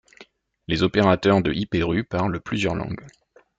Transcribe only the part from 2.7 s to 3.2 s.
langues.